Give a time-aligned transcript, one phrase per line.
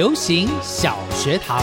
[0.00, 1.62] 流行小学堂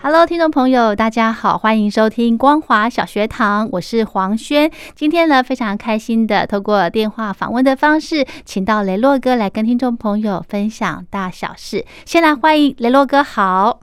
[0.00, 4.70] ，Hello，听众朋友，大家好，欢迎收听光华小学堂，我是黄轩。
[4.94, 11.84] 今天呢，非常开心的透过电话访问的方式，请到雷洛哥来跟听众朋友分享大小事。
[12.06, 13.80] 先来欢迎雷洛哥，好，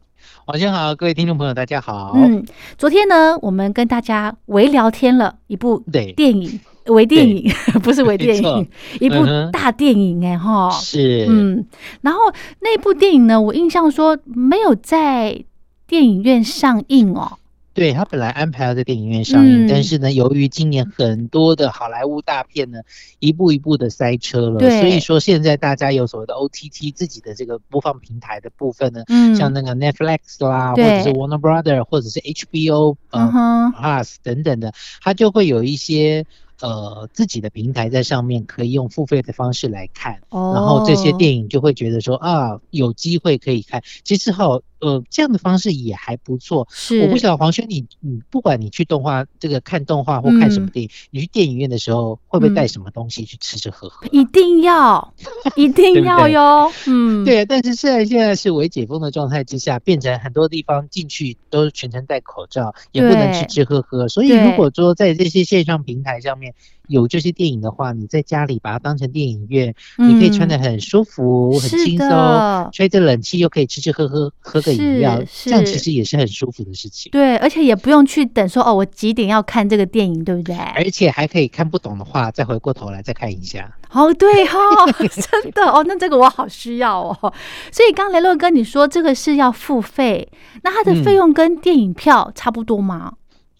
[0.47, 2.13] 晚上好，各位听众朋友，大家好。
[2.15, 2.43] 嗯，
[2.75, 5.83] 昨天呢，我们跟大家微聊天了一部
[6.17, 6.59] 电影。
[6.85, 8.69] 微电影 不是微电影，
[8.99, 11.25] 一部大电影哎哈，是。
[11.27, 11.65] 嗯，
[12.01, 12.19] 然后
[12.59, 15.43] 那部电影呢，我印象说没有在
[15.87, 17.37] 电影院上映哦。
[17.73, 22.79] 对他本来安排要在电影院上映，但是呢，由于今年很多的好莱坞大片呢，
[23.19, 29.03] 一步一步的塞车了，所以说现在大家有所谓的 OTT 自己的这个播放平台的部分呢，
[29.35, 36.25] 像那个 Netflix 啦，或者是 Warner Brother，或者是 HBO 呃 Plus 等等的，它就会有一些。
[36.61, 43.83] 呃，自己的平台在上面可以用付费的方式来看，然后这些电影就会觉得说啊，有机会可以看。
[44.03, 44.61] 其实哈。
[44.79, 46.67] 呃，这样的方式也还不错。
[46.69, 54.07] 是，我不晓得黄轩，你你不管你去动画这个看动画或看什么电影，你去电影院的时候会不会带什么东西去吃吃喝喝？
[54.11, 55.13] 一定要，
[55.55, 56.71] 一定要哟。
[56.87, 57.45] 嗯，对。
[57.45, 64.07] 但是现在现在是微解封的状态之下，变成很多地方进去都全程戴口罩，也不能吃吃喝喝。
[64.07, 66.53] 所以如果说在这些线上平台上面
[66.87, 74.75] 有这些电影的话，你在家里把它当成电影院，你可以穿的很舒服、很轻松，吹着冷气又可以吃吃喝喝，喝个。
[74.75, 77.09] 饮料，这样其实也是很舒服的事情。
[77.09, 80.53] 对，而且也不用去等说哦，我几点要看这个电影，对不对？
[80.53, 83.73] 而且还可以看不懂的话，再回过头来再看一下。
[83.91, 87.33] 哦，对哦， 真的哦，那这个我好需要哦。
[87.71, 90.27] 所以刚雷洛哥你说这个是要付费，
[90.63, 93.13] 那它的费用跟电影票差不多吗？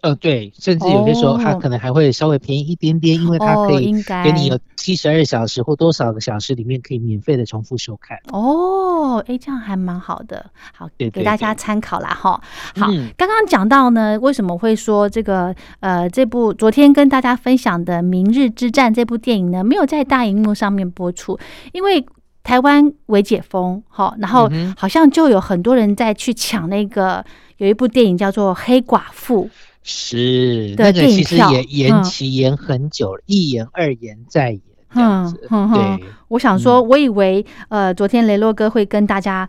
[0.06, 3.92] 呃，对，甚至有些时候它可能还会稍微便宜一点点，因为它可以
[4.24, 8.16] 给你有七十二小时或多少个小时里面可以免费的重复收看。
[8.32, 10.46] 哦，哎，这样还蛮好的，
[10.76, 12.40] 好给大家参考啦哈。
[12.76, 21.40] 好，刚刚讲到呢，为什么会说这个呃这部昨天跟大家分享的《明日之战》这部电影呢，没有在大荧幕上面播出，
[21.74, 22.06] 因为
[22.44, 27.26] 台湾未解封，哈，然后好像就有很多人在去抢那个
[27.58, 29.46] 有一部电影叫做《黑寡妇》。
[29.88, 34.60] 是，那个其实也延期延很久了，一延二延再延
[34.92, 35.48] 这样子。
[35.48, 39.48] 对，我想说，我以为呃，昨天雷洛哥会跟大家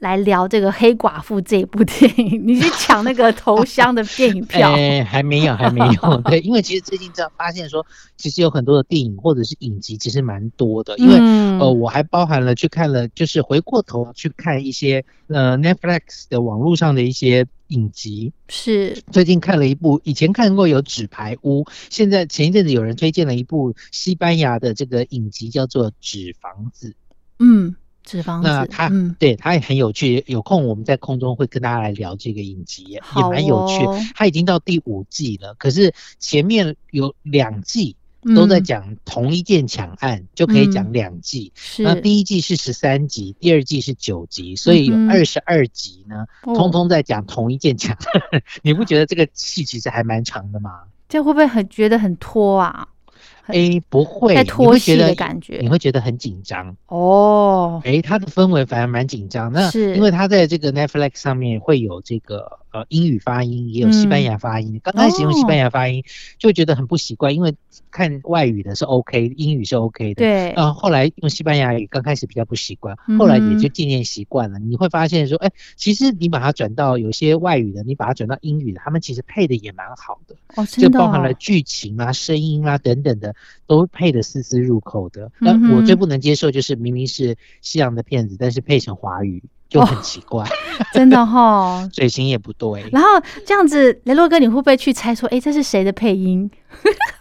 [0.00, 4.72] 来聊这个黑寡妇这部电影，你去抢那个头香的电影票？
[4.76, 6.18] 哎，还没有，还没有。
[6.28, 7.86] 对，因为其实最近这样发现说，
[8.18, 10.98] 其实有很多的电影或者是影集，其实蛮多的。
[10.98, 11.14] 因为
[11.58, 17.46] 呃，我还包含了去看了，就是回过头去看一些呃 Netflix 的网络上的一些。
[17.72, 26.90] 影集是最近看了一部，以前看过有《纸牌屋》，现在前一阵子有人推荐了一部西班牙的这个影集，叫做《纸房子》。
[27.38, 27.74] 嗯，
[28.04, 28.48] 纸房子。
[28.48, 33.74] 那它对它也很有趣，有空我们在空中会跟大家来聊这个影集，也蛮有趣。
[34.14, 37.96] 它已经到第五季了，可是前面有两季。
[38.36, 41.52] 都在讲同一件抢案，就可以讲两季。
[41.78, 48.42] 那第一季是十三集，第二季是九集，所以有二十二集呢，通通在讲同一件抢案。
[48.62, 50.82] 你不觉得这个戏其实还蛮长的吗？
[51.08, 52.88] 这会不会很觉得很拖啊？
[53.46, 57.82] 哎，不会，在拖戏的感觉，你会觉得很紧张哦。
[57.84, 59.50] 哎，它的氛围反而蛮紧张。
[59.52, 64.80] 那是因为它在这个 Netflix 上面会有这个呃英语发音，也有西班牙发音。
[64.82, 66.02] 刚开始用西班牙发音
[66.38, 67.54] 就会觉得很不习惯，因为
[67.90, 70.22] 看外语的是 OK，英语是 OK 的。
[70.22, 70.50] 对。
[70.52, 74.58] 呃，后来用西班牙语刚开始比较不习惯，后来也就渐渐习惯了。
[74.58, 80.34] 你会发现说，哎，其实你把它转到有些外语的，你把它转到英语的，他们其实配的也蛮好的。
[80.56, 80.90] 哦，真的。
[80.90, 83.34] 就包含了剧情啊、声音啊等等的。
[83.64, 89.42] 都配的丝丝入扣的，那我最不能接受就是明明是西洋的片子，但是配成华语，
[89.72, 90.46] 就很奇怪，
[90.92, 92.84] 真的哈， 嘴型也不对。
[92.92, 93.08] 然后
[93.46, 96.50] 这样子，雷洛哥，你会不会去猜说，哎，这是谁的配音？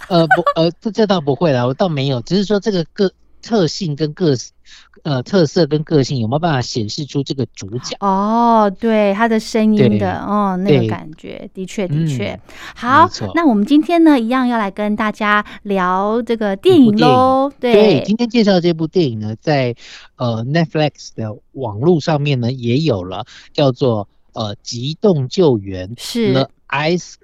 [0.09, 3.09] 呃，不，呃，这这倒不会啦，我倒没有，只是说这个个
[3.41, 4.35] 特性跟个
[5.03, 7.97] 呃特色跟个性有没有办法显示出这个主角？
[7.99, 12.39] 哦，对，他的声音的，哦，那个感觉，的确的确。
[12.75, 17.51] 好，那我们今天呢，一样要来跟大家聊这个电影喽。
[17.59, 19.75] 对，今天介绍这部电影呢，在
[20.15, 27.15] 呃 Netflix 的网络上面呢也有了，叫做呃《急冻救援》是 The Ice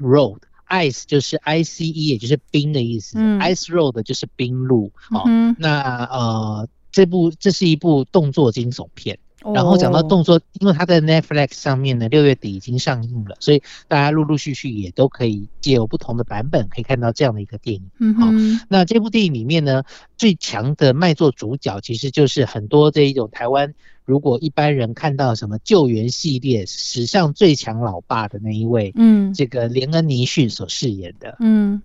[0.69, 4.91] Road，Ice 就是 I C E，也就是冰的意思，Ice Road 就是冰路。
[5.11, 5.23] 哦，
[5.57, 6.67] 那呃。
[6.89, 9.19] 这部这是一部动作惊悚片，
[9.53, 17.83] 然后讲到动作，因为它在 Netflix 上面呢，六月底已经上映了，所以大家陆陆续续也都可以借有不同的版本可以看到这样的一个电影。
[17.99, 18.31] 嗯，好，
[18.67, 19.83] 那这部电影里面呢，
[20.17, 23.75] 最强的卖座主角其实就是很多这一种台湾，
[24.07, 31.81] 如果一般人看到什么救援系列史上最强老爸的那一位，嗯，这个连恩尼逊所饰演的，嗯。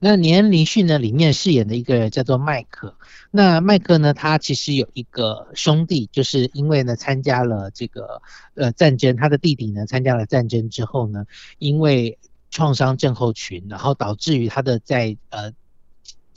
[0.00, 0.98] 那连恩尼逊呢？
[0.98, 2.96] 里面饰演的一个人叫做麦克。
[3.30, 4.14] 那麦克呢？
[4.14, 8.22] 他其实有一个兄弟，就是因为呢参加了这个
[8.54, 11.26] 呃战争，他的弟弟呢参加了战争之后呢，
[11.58, 12.18] 因为
[12.50, 15.52] 创伤症候群，然后导致于他的在呃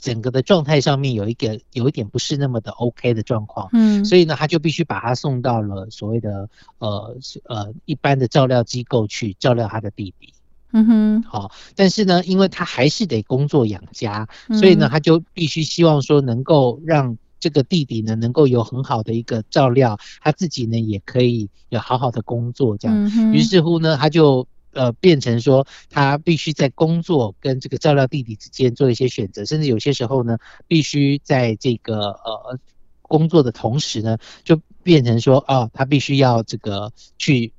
[0.00, 3.68] 整个的状态上面有一个有一点不是那么的 OK 的状况。
[3.72, 4.04] 嗯。
[4.04, 6.48] 所以呢，他就必须把他送到了所谓的
[6.78, 10.32] 呃呃一般的照料机构去照料他的弟弟。
[10.72, 23.32] 嗯哼，好，但是呢，因为他还是得工作养家，所以呢，他就必须希望说能够让这个弟弟呢能够有很好的一个照料，他自己呢也可以有好好的工作这样。
[23.32, 32.58] 于是乎呢，他就呃变成说他必须在工作跟这个照料弟弟之间做一些选择，甚至有些时候呢，必须在这个呃
[33.02, 37.52] 工作的同时呢，就变成说哦，他必须要这个去。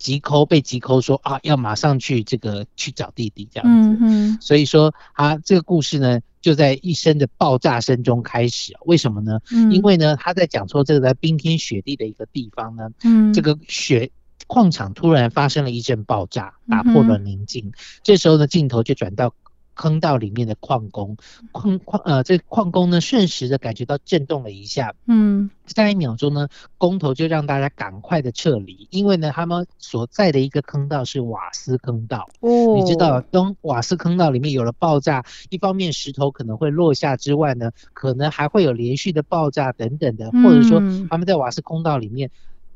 [0.00, 8.72] 急抠被急抠说啊，要马上去这个去找弟弟这样子，所以说他这个故事呢，就在一声的爆炸声中开始。
[8.86, 9.40] 为什么呢？
[9.70, 12.88] 因为呢，他在讲说这个在冰天雪地的一个地方呢，
[13.34, 14.10] 这个雪
[14.46, 17.72] 矿场突然发生了一阵爆炸，打破了宁静。
[18.02, 19.34] 这时候呢，镜头就转到。
[19.76, 21.16] 坑道里面的矿工，
[21.52, 40.78] 矿矿呃，这矿工呢，瞬时的感觉到震动了一下，嗯，下一秒钟呢，工头就让大家赶快的撤离，因为呢，他们所在的一个坑道是瓦斯坑道，哦，你知道，当瓦斯坑道里面有了爆炸，一方面石头可能会落下之外呢，可能还会有连续的爆炸等等的，或者说
[41.08, 42.30] 他们在瓦斯坑道里面。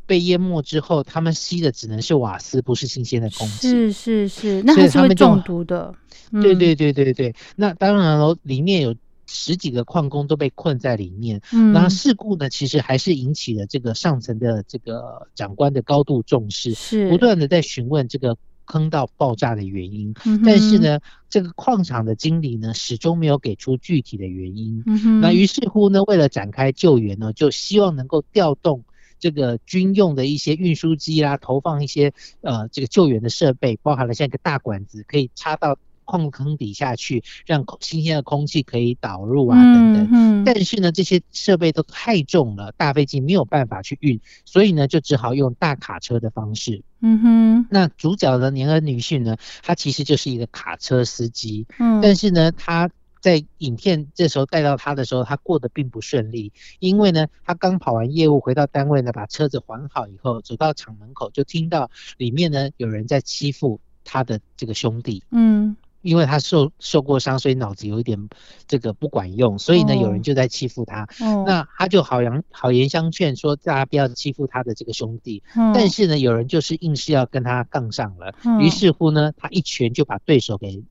[0.07, 3.71] 被淹没之后，他们吸的只能是瓦斯，不是新鲜的空气。
[3.71, 5.95] 是是是，那还是会中毒的。
[6.43, 8.95] 对对对对对，那当然了，里面有
[9.27, 11.41] 十几个矿工都被困在里面。
[11.53, 20.15] 嗯，那事故呢，其实还是引起了这个上层的这个长官的高度重视，是不断的在询问这个坑道爆炸的原因。
[20.45, 20.99] 但是呢，
[21.31, 24.83] 这个矿场的经理呢，始终没有给出具体的原因。
[24.87, 28.85] 嗯那于是乎呢，为了展开救援呢，就希望能够调动。
[29.19, 40.09] 这个军用的一些运输机啦，投放一些呃这个救援的设备，包含了像一个大管子，可以插到矿坑底下去，让新鲜的空气可以导入啊等等。
[40.13, 40.45] 嗯。
[40.45, 46.83] 但是呢，这些设备都太重了，大飞机没有办法去运，所以呢，就只好用大卡车的方式。
[47.01, 47.67] 嗯哼。
[47.71, 51.67] 那主角的年恩女婿呢，他其实就是一个卡车司机。
[51.79, 52.01] 嗯。
[52.03, 52.91] 但是呢，他。
[53.25, 68.29] 在影片这时候带到他的时候，他过得并不顺利，因为呢，他刚跑完业务回到单位呢，把车子还好以后，走到厂门口就听到里面呢有人在欺负他的这个兄弟，嗯，因为他受受过伤，所以脑子有一点
[68.69, 71.09] 这个不管用，所以呢有人就在欺负他，
[71.47, 80.85] 那他就好言好言相劝说大家不要欺负他的这个兄弟，但是呢有人就是硬是要跟他杠上了，于是乎呢他一拳就把对手给。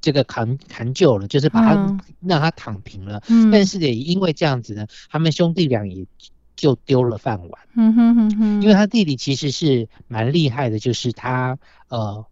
[0.00, 3.22] 这个扛扛救了，就是把他让他躺平了。
[3.28, 6.06] 嗯，但是也因为这样子呢，他们兄弟俩也
[6.54, 7.60] 就丢了饭碗。
[7.74, 12.24] 嗯哼哼哼，因为他弟弟其实是蛮厉害的，就是他呃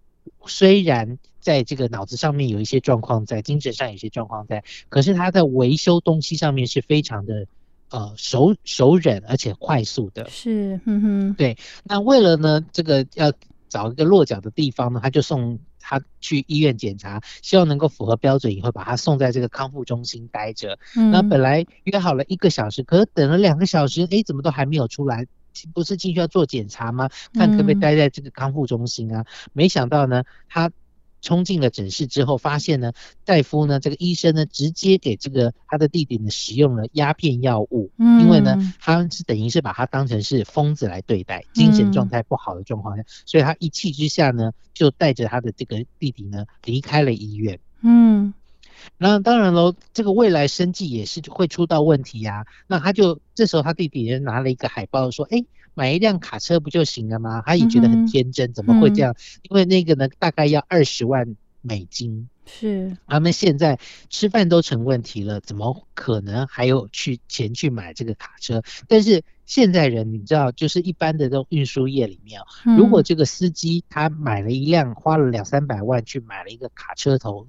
[0.47, 7.47] 虽然在这个脑子上面有一些状况，在精神上有一些状况在，可是他在维修东西上面是非常的
[7.91, 10.29] 呃熟熟忍而且快速的。
[10.31, 11.57] 是，嗯哼，对。
[11.83, 13.33] 那为了呢这个要
[13.69, 15.59] 找一个落脚的地方呢，他就送。
[15.89, 20.77] 他去医院检查，希望能够符合标准，以后把他送在这个康复中心待着。
[21.13, 25.25] 那本来约好了一个小时，可是等了两个小时，哎，怎么都还没有出来？
[25.73, 27.09] 不是进去要做检查吗？
[27.35, 29.25] 看可不可以待在这个康复中心啊？
[29.53, 30.71] 没想到呢，他
[31.27, 32.93] 冲进了诊室之后，发现呢，
[33.25, 48.33] 大夫呢，这个医生呢，直接给这个他的弟弟呢使用了鸦片药物，嗯，因为呢，他是等于是把他当成是疯子来对待，精神状态不好的状况下，所以他一气之下呢，就带着他的这个弟弟呢离开了医院，嗯，
[48.97, 55.45] 那当然喽，这个未来生计也是会出到问题呀，那他就这时候他弟弟也拿了一个海报说，哎。
[55.77, 57.43] 买一辆卡车不就行了吗？
[57.45, 59.15] 他也觉得很天真，怎么会这样？
[59.43, 62.29] 因为那个呢，大概要二十万美金。
[62.47, 63.79] 是，他们现在
[64.09, 68.63] 吃饭都成问题了，怎么可能还有去钱去买这个卡车？
[68.89, 72.41] 但是现在人，你知道，就是一般的这种运输业里面，
[72.79, 77.49] 如果这个司机他买了一辆，花了两三百万去买了一个卡车头，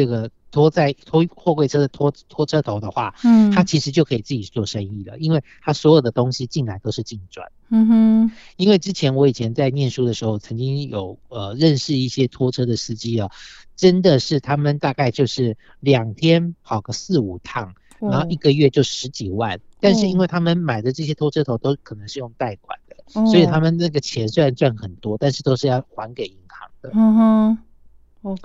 [0.00, 0.30] 这个。
[0.52, 7.46] 拖在拖货柜车的拖拖车头的话，嗯，他其实就可以自己做生意了，因为他所有的东西进来都是净赚。
[7.68, 13.30] 嗯哼，因为之前我以前在念书的时候，曾经有呃认识一些拖车的司机啊，
[13.76, 22.96] 真的是他们大概就是两天跑个四五趟，然后一个月就十几万，但是因为他们买的这些拖车头都可能是用贷款的，
[23.30, 26.90] 所以他们那个钱虽然赚很多，但是都是要还给银行的。
[26.92, 27.58] 嗯哼。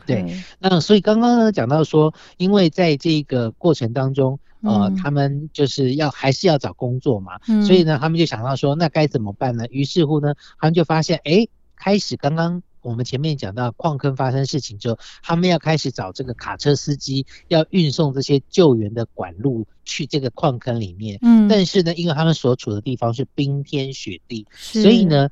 [0.05, 9.65] 对，那所以刚刚呢讲到说，因为在这个过程当中，呃，他们就是要还是要找工作嘛，所以呢，他们就想到说，那该怎么办呢？
[9.70, 21.20] 于是乎呢，他们就发现，哎，开始刚刚我们前面讲到矿坑发生事情之后，他们要开始找这个卡车司机，要运送这些救援的管路去这个矿坑里面。
[21.22, 25.29] 嗯，但是呢，因为他们所处的地方是冰天雪地，所以呢。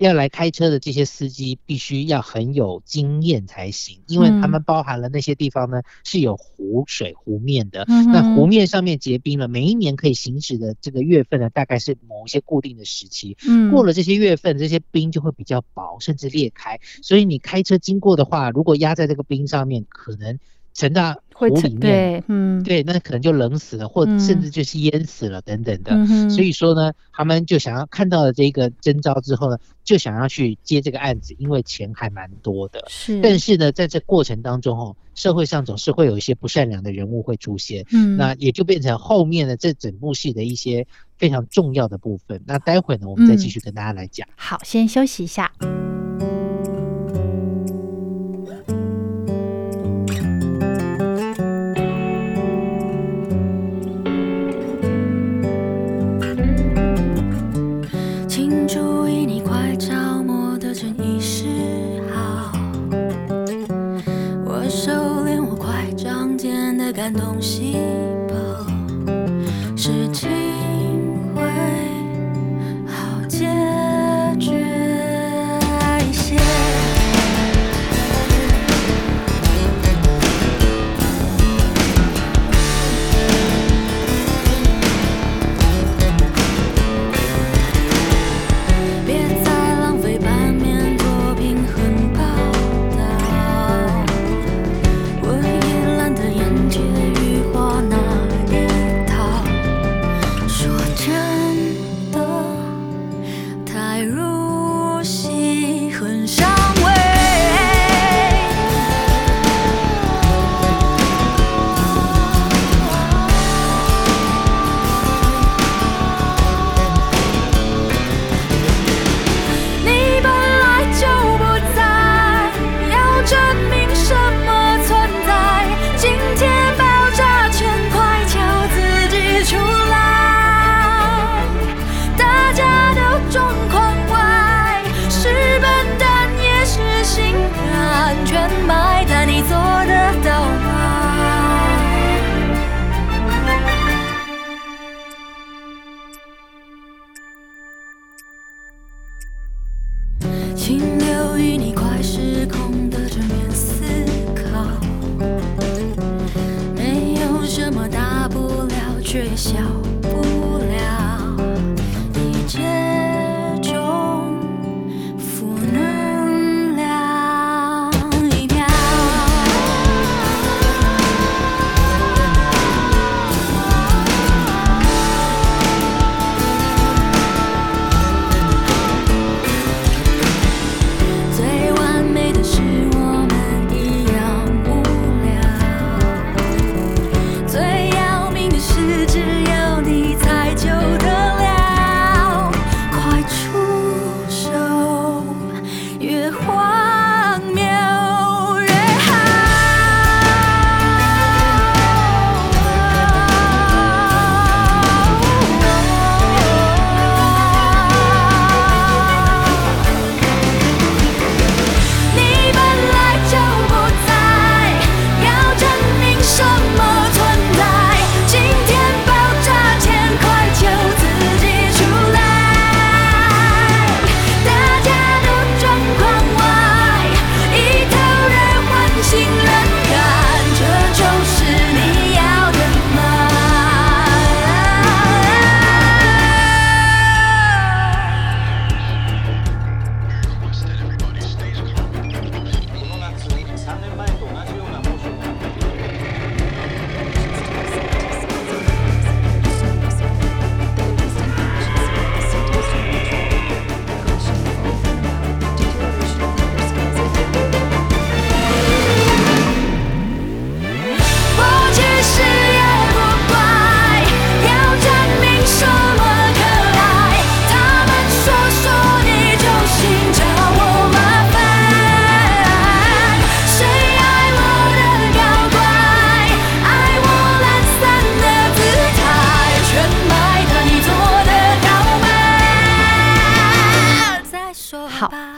[0.00, 13.36] 要来开车的这些司机必须要很有经验才行，因为他们包含了那些地方呢是有湖水湖面的，那湖面上面结冰了，每一年可以行驶的这个月份呢，大概是某一些固定的时期，
[13.70, 20.38] 过了这些月份，这些冰就会比较薄，甚至裂开，所以你开车经过的话，如果压在这个冰上面，可能。
[20.80, 25.94] 沉到湖里面，嗯，对，那可能就冷死了，或甚至就是淹死了等等的。
[26.30, 32.82] 所以说呢，他们就想要看到了这个征兆之后呢，就想要去接这个案子，因为钱还蛮多的。
[32.88, 40.86] 是，但是呢，在这过程当中哦，社会上总是会有一些不善良的人物会出现，嗯，那也就变成后面的这整部戏的一些
[41.18, 42.42] 非常重要的部分。
[42.46, 44.26] 那待会呢，我们再继续跟大家来讲。
[44.34, 45.52] 好，先休息一下。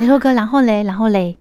[0.06, 1.36] 然后嘞，然后嘞。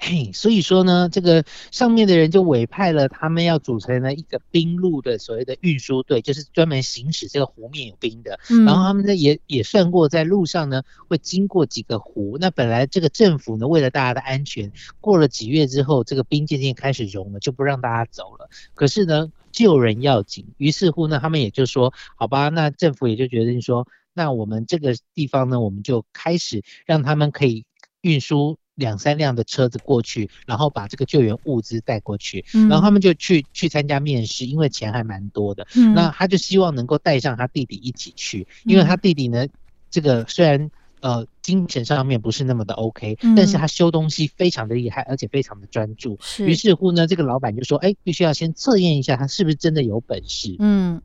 [0.00, 8.40] 嘿，所以说呢，这个上面的人就委派了他们要组成了一个冰路的所谓的运输队，就是专门行驶这个湖面有冰的。
[8.50, 12.36] 嗯，然后他们呢也也算过，在路上呢会经过几个湖。
[12.40, 18.50] 那本来这个政府呢为了大家的安全，过了几月之后，这个冰渐渐开始融了，就不让大家走了。
[18.74, 27.64] 可是呢，救人要紧，于是乎呢，他们也就说，好吧，那政府也就决定说，那我们这个地方呢，我们就开始让他们可以
[28.02, 28.58] 运输。
[28.74, 35.66] 两三辆的车子过去，然后把这个救援物资带过去，然后他们就去去参加面试，因为钱还蛮多的。
[35.94, 39.46] 那他就希望能够带上他弟弟一起去，因为他弟弟呢，
[39.90, 46.18] 这个虽然呃精神上面不是那么的 OK，但是他修东西非常的厉害，而且非常的专注。
[46.38, 51.02] 于是乎呢，这个老板就说：“哎，必须要先测验一下他是不是真的有本事。”嗯。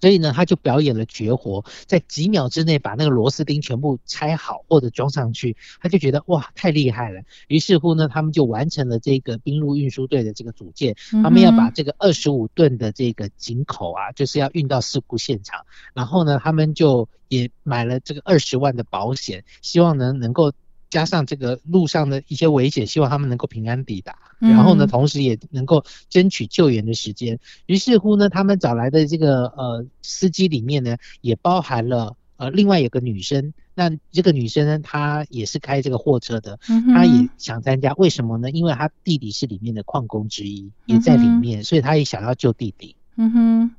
[0.00, 7.22] 所以呢，他就表演了绝活，在几秒之内把那个螺丝钉全部拆好或者装上去，他就觉得哇，太厉害了。
[7.48, 15.64] 于是乎呢，他们就完成了这个冰路运输队的这个组建，他们要把这个二十五吨的这个井口啊，就是要运到事故现场。
[15.94, 20.52] 然后呢，他们就也买了这个二十万的保险，希望能能够。
[20.90, 24.18] 加上这个路上的一些危险，希望他们能够平安抵达。
[24.40, 27.38] 然后呢，同时也能够争取救援的时间。
[27.66, 33.54] 于是乎呢，他们找来的这个呃司机里面呢，也包含了呃另外有个女生。
[33.74, 36.58] 那这个女生呢，她也是开这个货车的，
[36.92, 37.94] 她也想参加。
[37.94, 38.50] 为什么呢？
[38.50, 42.96] 因为她弟弟是里面的矿工之一，也在里面，所以她也想要救弟弟。
[43.16, 43.70] 嗯哼。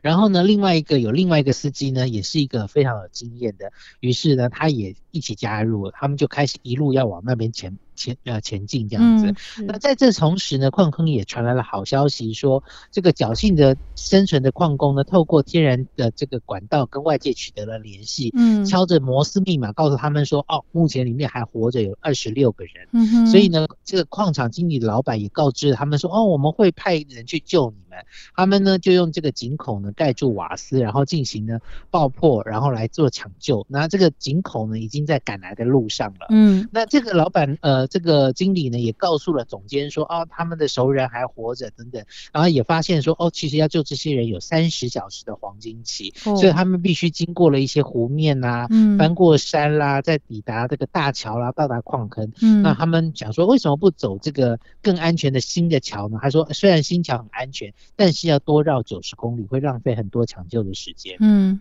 [0.00, 7.78] 然后呢，另外一个有另外一个司机呢，也是一个非常有经验的，于是呢，他也一起加入，他们就开始一路要往那边前。
[7.96, 9.34] 前呃前进这样子，
[9.66, 37.86] 那在这同时呢，矿坑也传来了好消息，说这个侥幸的生存的矿工呢，透过天然的这个管道跟外界取得了联系，嗯，敲着摩斯密码告诉他们说，哦，目前里面还活着有二十六个人，所以呢，这个矿场经理的老板也告知他们说，哦，我们会派人去救你们，他们呢就用这个井口呢盖住瓦斯，然后进行呢爆破，然后来做抢救，那这个井口呢已经在赶来的路上了，嗯，那这个老板呃。
[37.86, 48.66] 这个经理呢也告诉了总监说，哦，他们的熟人还活着等等，然后也发现说，哦，其实要救这些人有三十小时的黄金期，所以他们必须经过了一些湖面呐，
[48.98, 52.30] 翻过山啦，再抵达这个大桥啦，到达矿坑。
[52.42, 56.18] 嗯那他们想说，为什么不走这个更安全的新的桥呢？
[56.20, 61.16] 他说，虽然新桥很安全，但是要多绕九十公里，会浪费很多抢救的时间。
[61.20, 61.60] 嗯。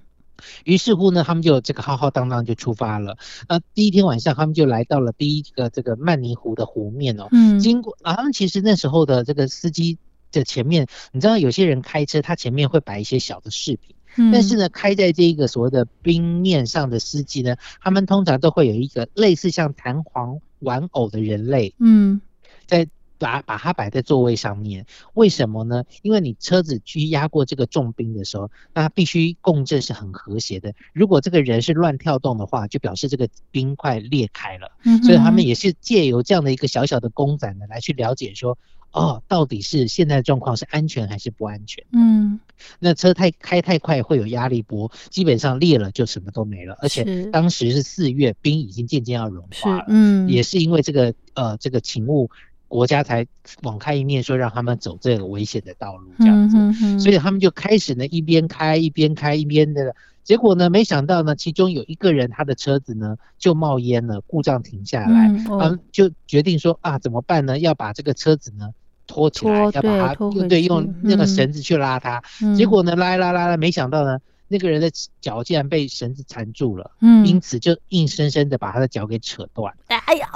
[0.63, 3.17] 于是乎呢，他们就这个浩浩荡荡就出发了。
[3.47, 7.27] 那第一天晚上，他们就来到了第一个这个曼尼湖的湖面哦。
[7.31, 7.59] 嗯。
[7.59, 9.97] 经过，然后其实那时候的这个司机
[10.31, 13.95] 的前面，你知道有些人开车，他前面会摆一些小的饰品。
[14.17, 14.31] 嗯。
[14.31, 21.73] 但是呢，开在这一个所谓的冰面上的司机呢，他们通常都会有一个类似像弹簧玩偶的人类。
[21.79, 22.21] 嗯。
[22.65, 22.87] 在。
[23.25, 24.85] 把把它摆在座位上面，
[25.15, 25.83] 为什么呢？
[26.03, 30.75] 因为你车子去压过这个重冰的时候，那必须共振是很和谐的。
[30.93, 34.69] 如果这个人是乱跳动的话，就表示这个冰块裂开了。
[34.83, 38.59] 嗯，所以他们也是借由这样的一个小小的公仔呢，来去了解说，
[38.91, 41.83] 哦，到底是现在的状况是安全还是不安全？
[41.93, 42.39] 嗯，
[42.77, 46.77] 那车太开太快会有压力波，基本上裂了就什么都没了。
[46.79, 49.85] 而且当时是四月，冰已经渐渐要融化了。
[49.87, 52.29] 嗯，也是因为这个呃这个勤务。
[52.75, 53.25] 国家才
[53.63, 67.57] 网开一面，说让他们走这个危险的道路，这样子，所以他们就开始呢一边开一边开一边的，结果呢，没想到呢，其中有一个人他的车子呢就冒烟了，故障停下来，嗯，就决定说啊怎么办呢？
[67.59, 68.71] 要把这个车子呢
[69.07, 72.21] 拖起来，要把它用对用那个绳子去拉它，
[72.57, 79.73] 结果呢拉拉拉拉，没想到呢那个人的脚竟然被绳子缠住了，嗯，因此就硬生生的把他的脚给扯断，
[80.05, 80.29] 哎呀。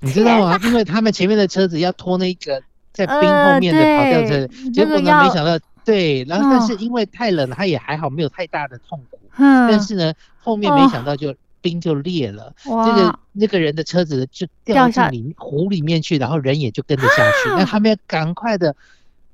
[0.00, 0.58] 你知道吗？
[0.64, 9.18] 因为他们前面的车子要拖那个在冰后面的跑掉车，结果呢，没想到对，然后但是因为太冷了，他也还好，没有太大的痛苦。
[9.38, 9.70] 嗯。
[9.70, 17.48] 但是呢，后面没想到就冰就裂了，这个那个人的车子就掉进里湖里面去，然后人也就跟着下去。
[17.56, 18.76] 那他们要赶快的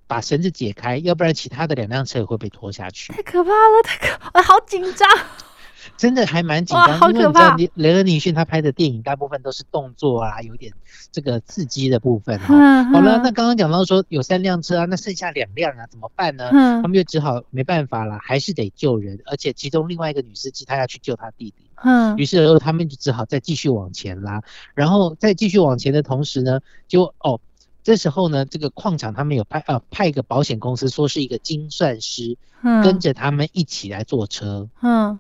[0.06, 3.12] 把绳子解开，要不然其他的两辆车也会被拖下去。
[3.12, 5.08] 太可怕了，太可，我好紧张。
[5.96, 10.72] 真的还蛮紧张，因为你知道雷雷恩尼逊他拍的电影大部分都是动作啊，有点
[11.12, 12.84] 这个刺激的部分哈。
[12.84, 16.50] 好了，那刚刚讲到说有三辆车啊，那剩下两辆啊怎么办呢？
[16.50, 21.64] 他们就只好没办法了，还是得救人，而且其中另外一个女司机她要去救她弟弟。
[21.82, 24.42] 嗯，于是他们就只好再继续往前拉，
[24.74, 27.40] 然后再继续往前的同时呢，就哦
[27.82, 34.68] 这时候呢，这个矿场他们有派呃派一个保险公司，说是一个精算师，跟着他们一起来坐车。
[34.82, 35.18] 嗯。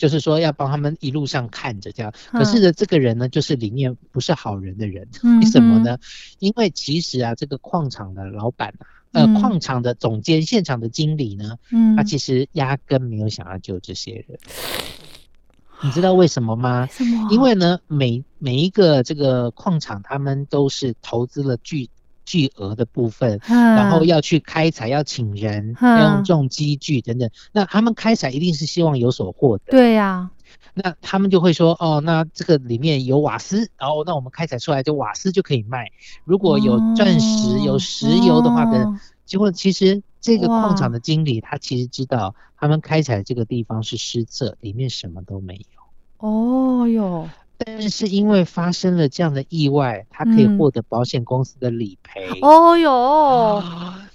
[0.00, 2.10] 就是说要帮他们一路上看着这样。
[2.32, 5.06] 可是呢，这个人呢，就是里面不是好人的人，
[5.40, 5.98] 为什么呢？
[6.38, 8.74] 因为其实啊，这个矿场的老板
[9.12, 14.38] 啊，呃，矿场的总监、现场的经理呢，嗯，他其实压根没有想要救这些人。
[15.84, 16.88] 你知道为什么吗？
[17.30, 21.90] 因为呢，每每一个这个矿场，他们都是投资了巨
[22.30, 27.28] 巨额的部分，然后要去开采，要请人，要用重机具等等。
[27.50, 29.64] 那他们开采一定是希望有所获得。
[29.72, 30.30] 对呀。
[30.74, 35.90] 那他们就会说，哦，那这个里面有瓦斯，然后那我们开采出来就瓦斯就可以卖。
[36.24, 39.00] 如果有钻石、有石油的话，等。
[39.26, 46.28] 结果其实这个矿场的经理他其实知道，他们开采这个地方是失策，里面什么都没有。
[46.28, 47.28] 哦哟。
[47.64, 52.26] 但是因为发生了这样的意外，他可以获得保险公司的理赔。
[52.40, 53.62] 哦哟，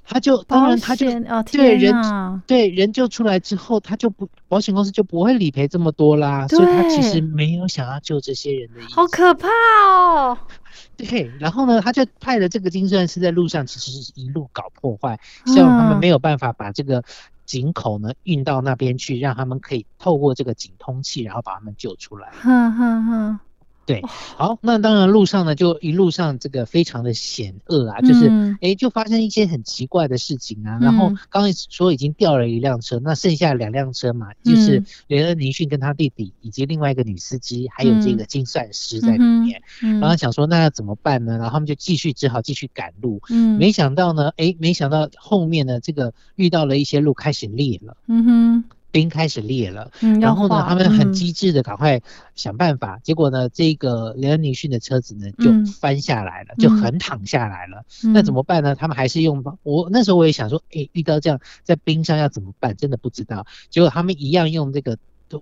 [0.04, 1.08] 他就当然他就
[1.52, 6.48] 对人对人救出来之后，他就不保险公司就不会理赔这么多啦。
[6.48, 8.96] 所以他其实没有想要救这些人的意思。
[8.96, 9.48] 好可怕
[9.84, 10.38] 哦！
[10.98, 17.04] 对，然后呢，他就派了这个精算师在路上，其实是一路搞破坏，希望他们没有办法把这个。
[17.46, 22.32] 井口呢运到那边去，让他们可以透过这个井通气，然后把他们救出来。
[22.42, 23.40] 哼哼哼。
[23.86, 30.80] 对，好，那当然路上呢，就一路上这个非常的险恶啊，就是哎，就发生一些很奇怪的事情啊。
[30.82, 39.62] 然后刚刚说已经掉了一辆车，那剩下两辆车嘛，就是连恩尼逊跟他弟弟以及另外一个女司机，还有这个精算师在里面。
[40.02, 41.38] 然后想说那要怎么办呢？
[41.38, 43.22] 然后他们就继续只好继续赶路。
[43.30, 47.96] 嗯，没想到呢，哎，没想到后面呢，这个遇到了一些路开始裂了。
[48.08, 48.64] 嗯哼。
[48.96, 52.02] 冰开始裂了，然后呢，他们很机智的赶快
[52.34, 57.84] 想办法，结果呢，这个雷恩尼逊的车子呢就翻下来了，就横躺下来了。
[58.14, 58.74] 那怎么办呢？
[58.74, 62.74] 他们还是用我那时候我也想说，哎，遇到这样在冰上要怎么办？
[62.78, 63.46] 真的不知道。
[63.70, 64.98] 结果他们一样用这个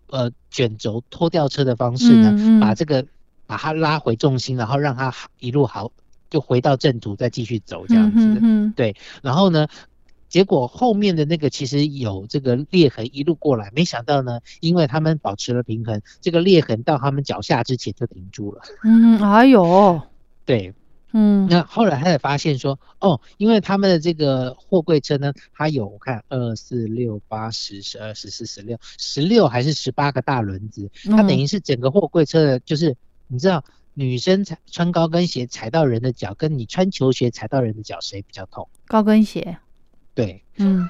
[0.08, 3.06] 呃卷轴拖吊车的方式呢，把这个
[3.46, 5.92] 把它拉回重心，然后让它一路好
[6.32, 8.74] 就回到正途，再继续走这样子。
[8.76, 9.68] 对，然后呢？
[10.34, 18.64] 结果后面的那个其实有这个裂痕一路过来，没想到呢，因为他们保持了平衡，这个裂痕到他们脚下之前就停住了。
[18.84, 20.02] 嗯，哎呦，
[20.44, 20.74] 对，
[21.12, 38.68] 嗯，那后来他才发现说，哦，因为他们的这个货柜车呢，它有我看二四六八十十二十四十六十六还是十八个大轮子，它等于是整个货柜车的，就是你知道女生踩穿高跟鞋踩到人的脚，跟你穿球鞋踩到人的脚谁比较痛？
[38.88, 39.60] 高跟鞋。
[40.16, 40.90] 对，嗯，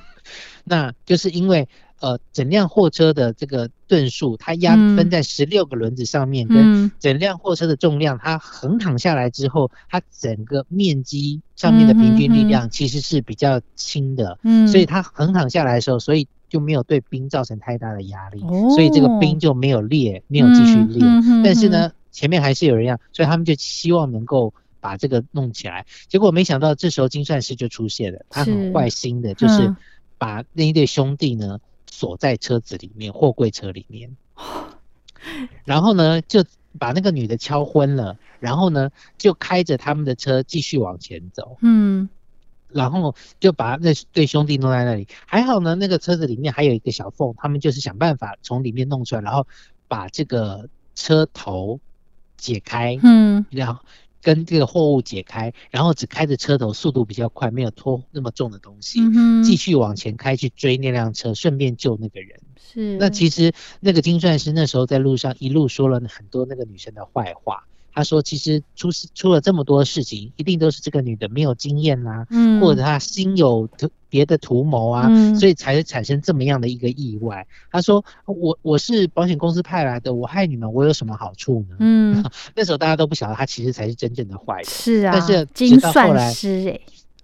[0.63, 1.67] 那就是因为
[1.99, 18.41] 呃，整辆货车的这个吨数，它压分在十六个轮子上面，跟整辆货车的重量，它横躺下来之后，它整个面积上面的平均力量其实是比较轻的，嗯，所以它横躺下来的时候，所以就没有对冰造成太大的压力，
[18.75, 21.01] 所以这个冰就没有裂，没有继续裂，
[21.41, 24.53] 但是呢，前面还是有人要，所以他们就希望能够。
[24.83, 29.73] 把这个弄起来，结果没想到这时候金算师就出现了，他很坏心的，就是
[30.17, 34.17] 把那一对兄弟呢锁在车子里面，货柜车里面，
[35.63, 36.43] 然后呢就
[36.77, 42.09] 把那个女的敲昏了，然后呢就开着他们的车继续往前走，嗯，
[42.67, 49.47] 然后就把那对兄弟弄在那里，还好呢，那个车子里面还有一个小缝，他们就是想办法从里面弄出来，然后
[49.87, 51.79] 把这个车头
[52.35, 53.81] 解开，嗯，然后。
[54.23, 59.01] 跟这个货物解开，然后只开着车头，速度比较快，没有拖那么重的东西，
[59.43, 62.39] 继续往前开去追那辆车，顺便救那个人。
[62.73, 67.65] 是，那其实那个金算师那时候在路上一路说了很多那个女生的坏话。
[67.95, 73.69] 他说：“其实出事出了这么多事情，一定都是这个女的没有经验啦，嗯，或者她心有
[74.13, 82.23] 别的图谋啊，所以才产生这么样的一个意外。”他说：“我我是保险公司派来的，我害你们，我有什么好处呢？”嗯，
[82.55, 84.65] 那时候大家都不晓得他其实才是真正的坏人。
[84.65, 86.79] 是啊，但是精算师哎，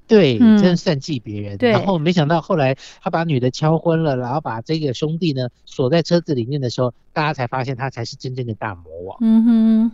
[0.07, 1.55] 对，真的算计别人。
[1.59, 9.17] 然后没想到后来他把女的敲昏了，然后把这个兄弟呢锁在车子里面的时候，大家才发现他才是真正的大魔王。
[9.21, 9.91] 嗯哼。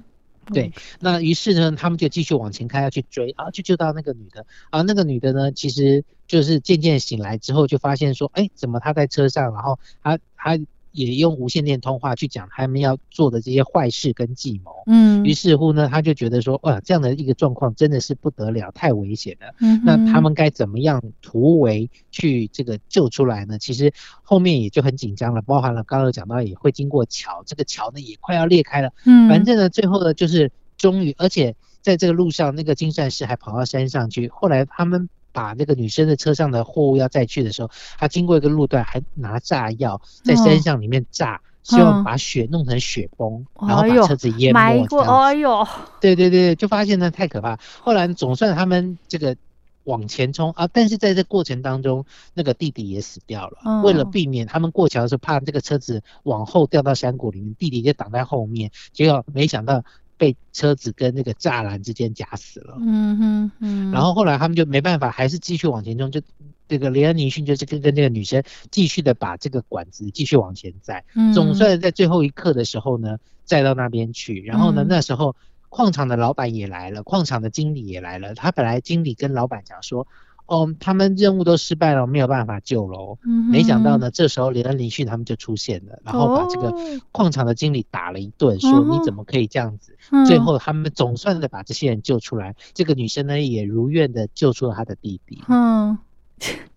[0.53, 4.81] 对，那于是呢，他们就继续往前开，要去追啊，就救到那个女的啊。
[4.81, 9.53] 那个女的呢，其实就是渐渐醒来之后，就发现说，哎，怎么她在车上？
[9.53, 10.60] 然后她她。
[10.95, 19.53] 也用无线电通话去讲他们要做的这些坏事跟计谋，嗯，于是乎呢，他就觉得说，哇，这样的一个状况真的是不得了，太危险了。
[19.60, 23.60] 嗯，那他们该怎么样突围去这个救出来呢？
[23.60, 23.91] 其实
[24.23, 28.93] 后面也就很紧张了，包含了刚刚讲到也会经过桥，这个桥呢也快要裂开了。
[29.05, 34.29] 嗯，反正呢，最后呢就是终于，而且在这个路上，那个金善士还跑到山上去。
[34.29, 35.10] 后来他们。
[35.36, 37.69] 把那个女生的车上的货物要载去的时候，
[38.00, 44.88] 他经过一个路段，还拿炸药在山上里面炸，希望把雪弄成雪崩，然后把车子淹没。
[44.88, 45.67] 过，哎呦，
[46.00, 47.60] 对对对，就发现呢太可怕。
[47.82, 49.36] 后来总算他们这个
[49.84, 53.82] 往前冲啊，但是在这过程当中，那个弟弟也死掉了。
[53.84, 59.84] 为了避免他们过桥的时候怕这个车子往后掉到山谷里面，弟弟就挡在后面，结果没想到。
[60.17, 62.75] 被车子跟那个栅栏之间夹死了。
[62.80, 63.91] 嗯哼嗯。
[63.91, 66.12] 然后后来他们就没办法，还是继续往前冲。
[66.12, 66.21] 就
[66.67, 71.04] 这个雷恩尼逊就是跟跟那个女生继续的把这个管子继续往前载。
[71.15, 71.34] 嗯。
[71.34, 74.41] 总算在最后一刻的时候呢，载到那边去。
[74.41, 75.36] 然后呢，那时候
[75.69, 78.36] 矿场的老板也来了，矿场的经理也来了。
[78.36, 80.08] 他本来经理跟老板讲说。
[80.47, 83.17] 哦，他们任务都失败了，没有办法救了。
[83.25, 86.73] 嗯，没想到呢，这时候连恩·林逊他们就出现了，然后把这个
[87.12, 89.97] 矿场的经理打了一顿，说你怎么可以这样子？
[90.27, 95.41] 最后他们总算的把这些人救出来，这个女生呢也如愿的救出了她的弟弟。
[95.47, 95.97] 嗯，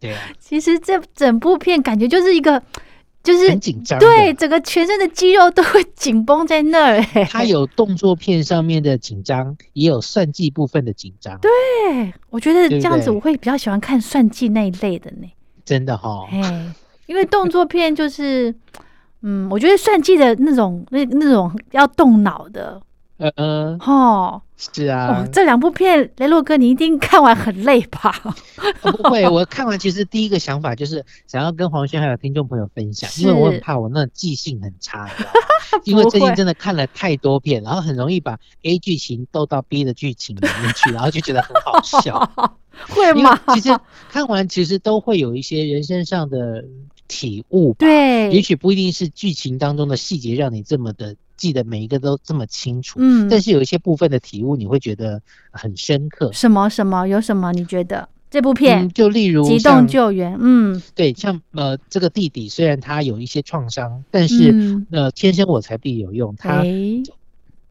[0.00, 0.20] 对啊。
[0.40, 2.62] 其实这整部片感觉就是一个。
[3.28, 7.04] 就是很紧张，对，整个全身的肌肉都会紧绷在那儿。
[7.26, 11.38] 他有动作片上面的紧张，也有算计部分的紧张。
[11.40, 11.50] 对，
[12.30, 15.28] 我觉得这样子我会比较喜欢看算计那一类的呢。
[15.62, 16.72] 真的哈，哎，
[17.04, 18.54] 因为动作片就是，
[19.20, 22.80] 嗯，我觉得算计的那种那那种要动脑的。
[23.18, 28.12] 嗯嗯，哦，是啊，这两部片，雷洛哥，你一定看完很累吧？
[28.82, 35.08] 不会，我看完其实第一个想法就是想要跟黄轩还有听众朋友分享，因为我很怕我那记性很差，
[35.84, 42.52] 因为最近真的看了太多片，然后很容易把 A 剧情逗到 B 的剧情里面去， 然后就觉得很好笑。
[42.88, 43.40] 会吗？
[43.54, 43.78] 其实
[44.10, 46.64] 看完其实都会有一些人生上的
[47.06, 51.14] 体悟，对，也许不一定是剧情当中的细节让你这么的。
[51.38, 56.30] 记得每一个都这么清楚，嗯，但是有一些部分的体悟你会觉得很深刻。
[56.32, 57.52] 什么什么有什么？
[57.52, 66.62] 你觉得这部片就例如急动救援，嗯，对，像呃这个弟弟虽然他有一些创伤，但是呃天生我材必有用，他。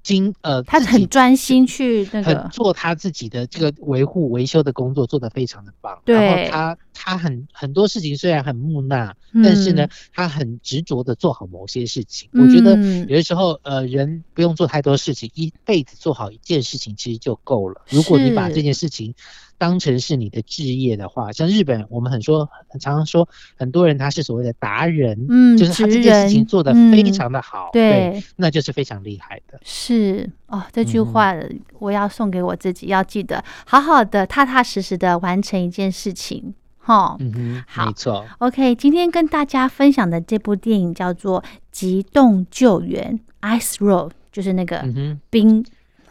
[0.08, 6.02] 经呃，他很专心去那个做他自己的这个维护维修的工作，做得非常的棒。
[6.06, 12.30] 对，然后他他很很多事情虽然很木讷，但是呢，他很执着的做好某些事情。
[12.32, 12.78] 我觉得
[13.10, 17.82] 有的时候呃，人不用做太多事情，一辈子做好一件事情其实就够了。
[17.90, 19.14] 如果你把这件事情。
[19.58, 29.60] 当成是你的置业的话，像日本，我们很说，很常常说，很多人他是所谓的达人，嗯，就是他这件事情做得非常的好，对，那就是非常厉害的。
[29.64, 31.34] 是哦，这句话
[31.80, 37.16] 我要送给我自己，要记得好好的、踏踏实实的完成一件事情，哈。
[37.20, 38.26] 嗯哼，好，没错。
[38.38, 41.42] OK，今天跟大家分享的这部电影叫做
[41.72, 43.20] 《急冻救援》
[43.60, 44.86] （Ice Road），就是那个
[45.30, 45.66] 冰。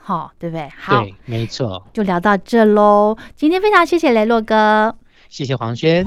[0.07, 0.69] 好，对不对？
[0.79, 3.17] 好，没错，就聊到这喽。
[3.35, 4.95] 今天非常谢谢雷洛哥，
[5.29, 6.07] 谢谢黄轩。